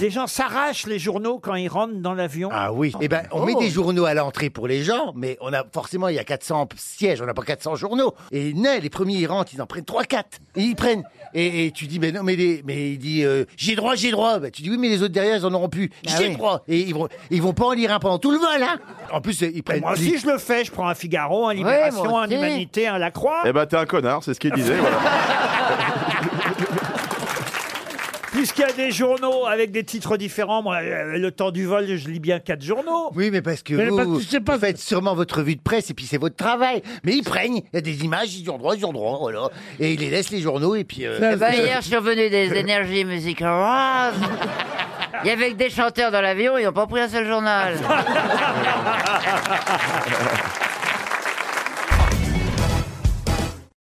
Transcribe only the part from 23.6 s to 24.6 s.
t'es un connard, c'est ce qu'il